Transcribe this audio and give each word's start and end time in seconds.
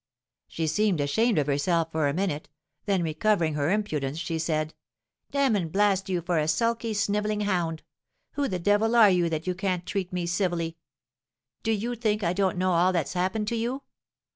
She 0.47 0.65
seemed 0.65 0.99
ashamed 0.99 1.37
of 1.37 1.45
herself 1.45 1.91
for 1.91 2.07
a 2.07 2.13
minute; 2.15 2.49
then, 2.87 3.03
recovering 3.03 3.53
her 3.53 3.69
impudence, 3.69 4.17
she 4.17 4.39
said, 4.39 4.73
'Damn 5.29 5.55
and 5.55 5.71
blast 5.71 6.09
you 6.09 6.21
for 6.23 6.39
a 6.39 6.47
sulky, 6.47 6.95
snivelling 6.95 7.41
hound! 7.41 7.83
Who 8.31 8.47
the 8.47 8.57
devil 8.57 8.95
are 8.95 9.11
you 9.11 9.29
that 9.29 9.45
you 9.45 9.53
can't 9.53 9.85
treat 9.85 10.11
me 10.11 10.25
civilly? 10.25 10.75
Do 11.61 11.71
you 11.71 11.93
think 11.93 12.23
I 12.23 12.33
don't 12.33 12.57
know 12.57 12.71
all 12.73 12.91
that's 12.91 13.13
happened 13.13 13.47
to 13.49 13.55
you? 13.55 13.83